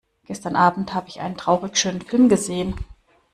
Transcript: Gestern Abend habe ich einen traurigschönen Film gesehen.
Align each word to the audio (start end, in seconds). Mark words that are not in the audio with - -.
Gestern 0.25 0.55
Abend 0.55 0.95
habe 0.95 1.09
ich 1.09 1.19
einen 1.21 1.37
traurigschönen 1.37 2.01
Film 2.01 2.27
gesehen. 2.27 2.73